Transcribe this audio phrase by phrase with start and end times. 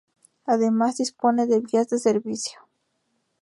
[0.47, 2.67] Además, dispone de vías de servicio.